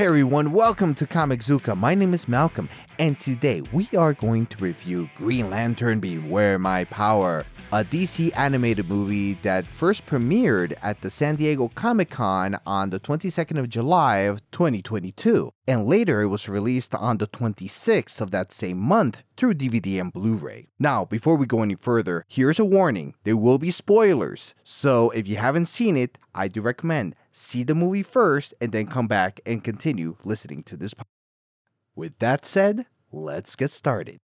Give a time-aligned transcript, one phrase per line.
[0.00, 1.76] Hey everyone, welcome to Comic Zuka.
[1.76, 6.84] My name is Malcolm, and today we are going to review Green Lantern Beware My
[6.84, 12.88] Power, a DC animated movie that first premiered at the San Diego Comic Con on
[12.88, 18.30] the 22nd of July of 2022, and later it was released on the 26th of
[18.30, 20.68] that same month through DVD and Blu-ray.
[20.78, 23.16] Now, before we go any further, here's a warning.
[23.24, 27.74] There will be spoilers, so if you haven't seen it, I do recommend see the
[27.74, 30.94] movie first and then come back and continue listening to this.
[30.94, 31.04] podcast.
[31.94, 34.20] With that said, let's get started.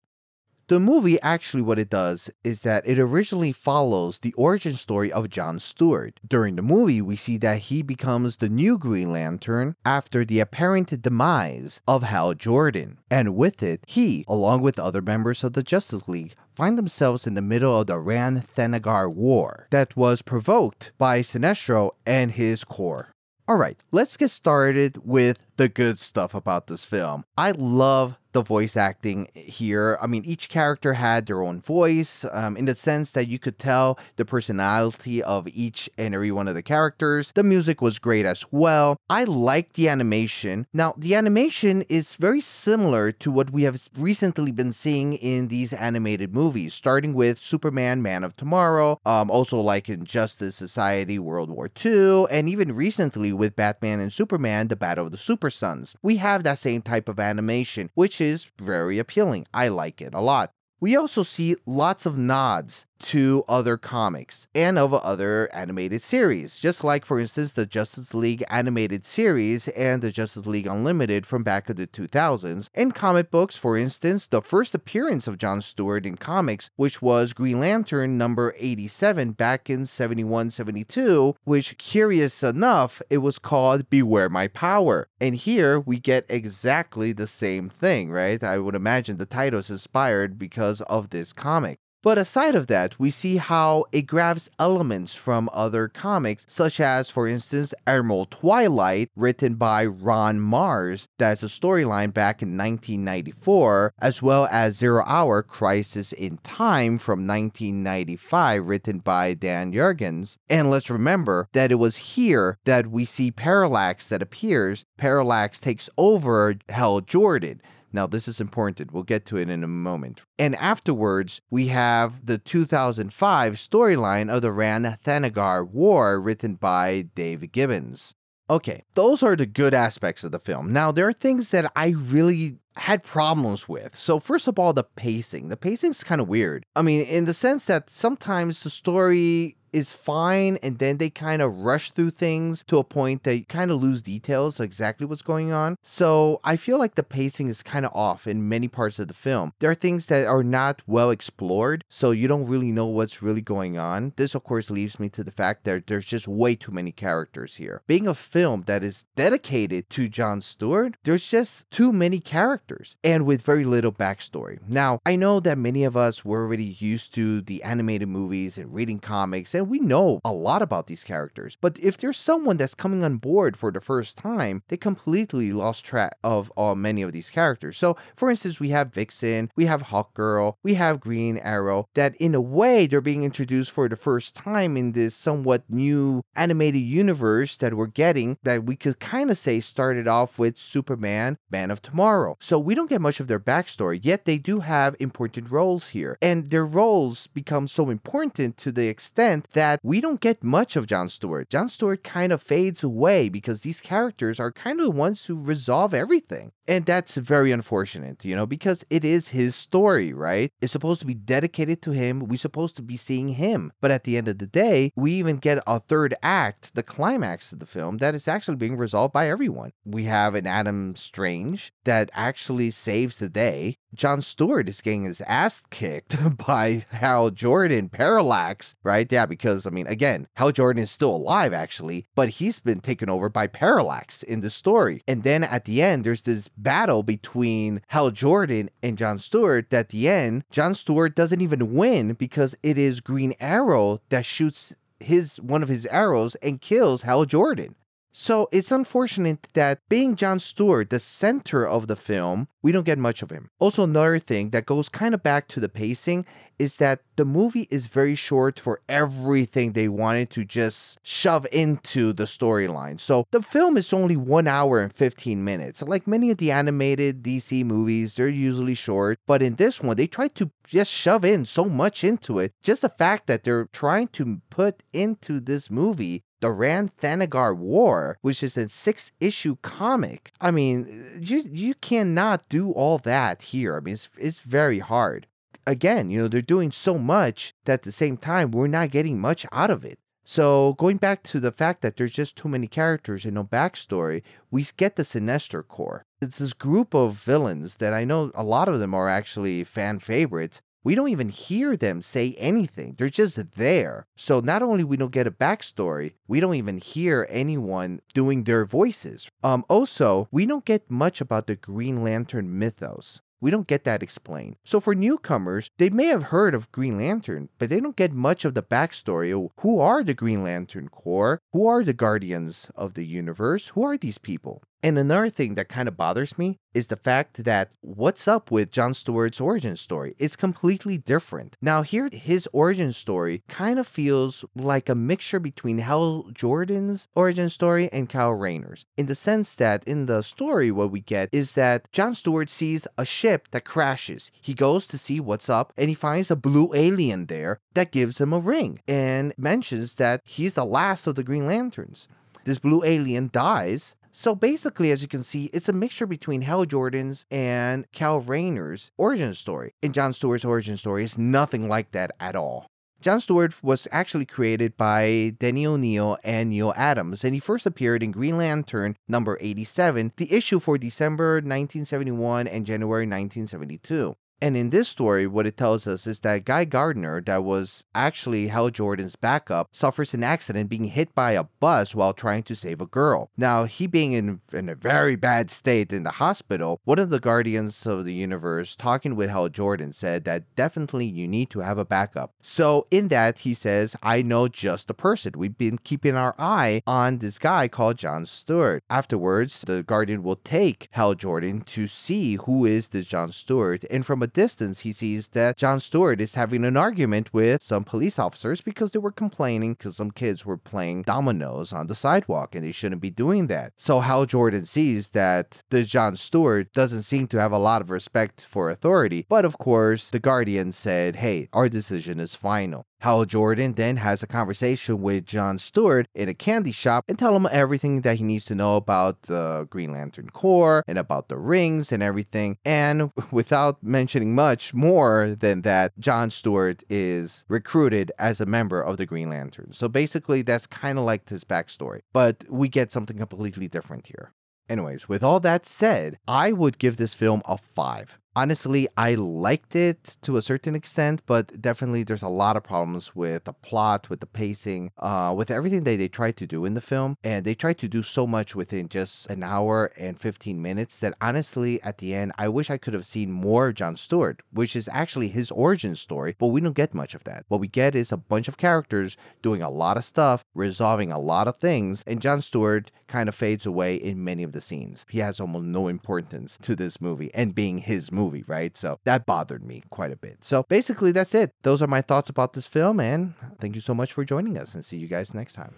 [0.70, 5.29] The movie actually, what it does is that it originally follows the origin story of
[5.29, 6.21] John Stewart.
[6.26, 11.01] During the movie, we see that he becomes the new Green Lantern after the apparent
[11.01, 12.99] demise of Hal Jordan.
[13.12, 17.34] And with it, he, along with other members of the Justice League, find themselves in
[17.34, 23.09] the middle of the Rann Thanagar War that was provoked by Sinestro and his Corps.
[23.49, 27.26] Alright, let's get started with the good stuff about this film.
[27.37, 29.98] I love the voice acting here.
[30.01, 33.57] I mean, each character had their own voice um, in the sense that you could
[33.57, 37.31] tell the personality of each and every one of the characters.
[37.34, 38.98] The music was great as well.
[39.09, 40.67] I like the animation.
[40.73, 45.73] Now, the animation is very similar to what we have recently been seeing in these
[45.73, 51.49] animated movies, starting with Superman, Man of Tomorrow, um, also like in Justice Society, World
[51.49, 55.95] War II, and even recently with Batman and Superman, The Battle of the Super Sons.
[56.01, 59.46] We have that same type of animation, which is very appealing.
[59.54, 60.52] I like it a lot.
[60.79, 66.84] We also see lots of nods to other comics and of other animated series, just
[66.84, 71.69] like, for instance, the Justice League animated series and the Justice League Unlimited from back
[71.69, 72.69] of the 2000s.
[72.74, 77.34] In comic books, for instance, the first appearance of John Stewart in comics, which was
[77.34, 84.29] Green Lantern number 87 back in 71 72, which, curious enough, it was called Beware
[84.29, 85.09] My Power.
[85.19, 88.41] And here we get exactly the same thing, right?
[88.41, 91.80] I would imagine the title is inspired because of this comic.
[92.03, 97.09] But aside of that, we see how it grabs elements from other comics, such as,
[97.09, 104.22] for instance, Emerald Twilight, written by Ron Marz, that's a storyline back in 1994, as
[104.22, 110.38] well as Zero Hour Crisis in Time from 1995, written by Dan Jurgens.
[110.50, 114.84] And let's remember that it was here that we see Parallax that appears.
[114.97, 117.62] Parallax takes over Hal Jordan.
[117.94, 118.92] Now, this is important.
[118.92, 120.24] We'll get to it in a moment.
[120.40, 127.52] And afterwards, we have the 2005 storyline of the Rann Thanagar War written by Dave
[127.52, 128.16] Gibbons.
[128.50, 130.74] Okay, those are the good aspects of the film.
[130.74, 133.95] Now, there are things that I really had problems with.
[133.95, 135.50] So, first of all, the pacing.
[135.50, 136.66] The pacing is kind of weird.
[136.75, 141.41] I mean, in the sense that sometimes the story is fine and then they kind
[141.41, 145.23] of rush through things to a point that you kind of lose details exactly what's
[145.23, 145.78] going on.
[145.81, 149.13] So I feel like the pacing is kind of off in many parts of the
[149.13, 149.53] film.
[149.59, 153.41] There are things that are not well explored, so you don't really know what's really
[153.41, 154.13] going on.
[154.16, 157.55] This of course leaves me to the fact that there's just way too many characters
[157.55, 157.81] here.
[157.88, 162.62] Being a film that is dedicated to John Stewart, there's just too many characters
[163.03, 164.59] and with very little backstory.
[164.68, 168.74] Now, I know that many of us were already used to the animated movies and
[168.74, 171.57] reading comics and we know a lot about these characters.
[171.59, 175.84] But if there's someone that's coming on board for the first time, they completely lost
[175.84, 177.78] track of uh, many of these characters.
[177.78, 182.35] So, for instance, we have Vixen, we have Hawkgirl, we have Green Arrow, that in
[182.35, 187.57] a way they're being introduced for the first time in this somewhat new animated universe
[187.57, 191.81] that we're getting that we could kind of say started off with Superman, Man of
[191.81, 192.38] Tomorrow.
[192.40, 196.18] So we don't get much of their backstory, yet they do have important roles here.
[196.22, 200.88] And their roles become so important to the extent that we don't get much of
[200.88, 201.50] John Stewart.
[201.50, 205.36] John Stewart kind of fades away because these characters are kind of the ones who
[205.36, 206.52] resolve everything.
[206.66, 210.50] And that's very unfortunate, you know, because it is his story, right?
[210.62, 212.22] It's supposed to be dedicated to him.
[212.22, 213.74] We're supposed to be seeing him.
[213.81, 217.52] But at the end of the day, we even get a third act, the climax
[217.52, 219.73] of the film, that is actually being resolved by everyone.
[219.84, 223.78] We have an Adam Strange that actually saves the day.
[223.93, 229.09] John Stewart is getting his ass kicked by Hal Jordan, Parallax, right?
[229.11, 233.09] Yeah, because, I mean, again, Hal Jordan is still alive, actually, but he's been taken
[233.09, 235.03] over by Parallax in the story.
[235.07, 239.72] And then at the end, there's this battle between Hal Jordan and John Stewart.
[239.73, 244.73] At the end, John Stewart doesn't even win because it is Green Arrow that shoots
[244.99, 247.75] his one of his arrows and kills Hal Jordan.
[248.16, 253.00] So it's unfortunate that being John Stewart, the center of the film, we don't get
[253.00, 253.50] much of him.
[253.58, 256.24] Also, another thing that goes kind of back to the pacing
[256.60, 262.13] is that the movie is very short for everything they wanted to just shove into
[262.13, 263.00] the storyline.
[263.00, 265.81] So the film is only one hour and 15 minutes.
[265.81, 270.07] Like many of the animated DC movies, they're usually short, but in this one, they
[270.07, 272.54] tried to just shove in so much into it.
[272.62, 278.17] Just the fact that they're trying to put into this movie the Rann Thanagar War,
[278.21, 280.33] which is a six issue comic.
[280.41, 283.77] I mean, you you cannot do all that here.
[283.77, 285.25] I mean, it's, it's very hard.
[285.65, 289.21] Again, you know, they're doing so much that at the same time, we're not getting
[289.21, 289.99] much out of it.
[290.25, 294.21] So, going back to the fact that there's just too many characters and no backstory,
[294.51, 296.03] we get the Sinestro Corps.
[296.21, 299.99] It's this group of villains that I know a lot of them are actually fan
[299.99, 302.95] favorites, we don't even hear them say anything.
[302.97, 304.06] They're just there.
[304.15, 308.65] So not only we don't get a backstory, we don't even hear anyone doing their
[308.65, 309.30] voices.
[309.44, 313.21] Um, also, we don't get much about the Green Lantern mythos.
[313.44, 314.56] We don't get that explained.
[314.63, 318.45] So for newcomers, they may have heard of Green Lantern, but they don't get much
[318.45, 322.94] of the backstory of who are the Green Lantern Corps, who are the Guardians of
[322.94, 324.63] the Universe, who are these people.
[324.83, 328.69] And another thing that kind of bothers me is the fact that what's up with
[328.69, 330.13] John Stewart's origin story?
[330.19, 331.56] It's completely different.
[331.62, 337.50] Now, here, his origin story kind of feels like a mixture between Hal Jordan's origin
[337.50, 341.53] story and Kyle Rayner's, in the sense that in the story, what we get is
[341.53, 344.31] that John Stewart sees a ship that crashes.
[344.41, 348.19] He goes to see what's up and he finds a blue alien there that gives
[348.19, 352.09] him a ring and mentions that he's the last of the Green Lanterns.
[352.44, 356.65] This blue alien dies so basically, as you can see, it's a mixture between Hal
[356.65, 359.74] Jordan's and Kyle Rayner's origin story.
[359.81, 362.68] And John Stewart's origin story is nothing like that at all.
[363.01, 368.01] John Stewart was actually created by Denny O'Neil and Neal Adams, and he first appeared
[368.01, 374.15] in Green Lantern number 87, the issue for December 1971 and January 1972.
[374.43, 378.47] And in this story, what it tells us is that Guy Gardner, that was actually
[378.47, 382.81] Hal Jordan's backup, suffers an accident being hit by a bus while trying to save
[382.81, 383.31] a girl.
[383.37, 387.21] Now, he being in, in a very bad state in the hospital, one of the
[387.21, 391.77] Guardians of the Universe talking with Hal Jordan said that definitely you need to have
[391.77, 392.33] a backup.
[392.41, 395.31] So, in that, he says, I know just the person.
[395.37, 398.83] We've been keeping our eye on this guy called John Stewart.
[398.89, 404.05] Afterwards, the Guardian will take Hal Jordan to see who is this John Stewart, and
[404.05, 408.19] from a distance, he sees that John Stewart is having an argument with some police
[408.19, 412.65] officers because they were complaining because some kids were playing dominoes on the sidewalk and
[412.65, 413.74] they shouldn't be doing that.
[413.75, 417.89] So Hal Jordan sees that the John Stewart doesn't seem to have a lot of
[417.89, 419.25] respect for authority.
[419.30, 422.86] But of course, the Guardian said, hey, our decision is final.
[423.03, 427.35] Hal Jordan then has a conversation with John Stewart in a candy shop and tell
[427.35, 431.35] him everything that he needs to know about the Green Lantern Corps and about the
[431.35, 432.57] rings and everything.
[432.63, 438.95] And without mentioning much more than that, John Stewart is recruited as a member of
[438.95, 439.73] the Green Lantern.
[439.73, 444.31] So basically, that's kind of like his backstory, but we get something completely different here.
[444.69, 449.75] Anyways, with all that said, I would give this film a 5 honestly, I liked
[449.75, 454.09] it to a certain extent, but definitely there's a lot of problems with the plot,
[454.09, 457.18] with the pacing, uh, with everything that they tried to do in the film.
[457.24, 461.15] And they tried to do so much within just an hour and 15 minutes that
[461.21, 464.75] honestly, at the end, I wish I could have seen more of John Stewart, which
[464.75, 467.45] is actually his origin story, but we don't get much of that.
[467.47, 471.19] What we get is a bunch of characters doing a lot of stuff, resolving a
[471.19, 475.05] lot of things, and John Stewart kind of fades away in many of the scenes.
[475.10, 478.75] He has almost no importance to this movie and being his movie movie, right?
[478.77, 480.44] So that bothered me quite a bit.
[480.44, 481.53] So basically, that's it.
[481.63, 484.74] Those are my thoughts about this film, and thank you so much for joining us,
[484.74, 485.74] and see you guys next time.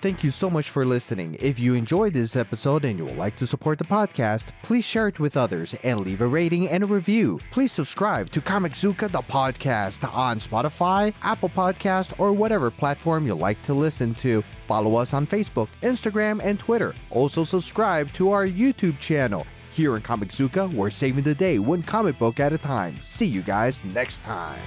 [0.00, 1.36] Thank you so much for listening.
[1.40, 5.08] If you enjoyed this episode and you would like to support the podcast, please share
[5.08, 7.40] it with others and leave a rating and a review.
[7.50, 13.60] Please subscribe to Comiczuka the podcast on Spotify, Apple Podcast, or whatever platform you like
[13.64, 14.44] to listen to.
[14.68, 16.94] Follow us on Facebook, Instagram, and Twitter.
[17.10, 19.44] Also subscribe to our YouTube channel.
[19.72, 23.00] Here in Comiczuka, we're saving the day one comic book at a time.
[23.00, 24.60] See you guys next time.